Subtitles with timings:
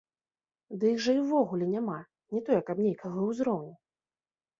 [0.83, 1.97] Дык іх жа і ўвогуле няма,
[2.37, 3.75] не тое, каб нейкага ўзроўню!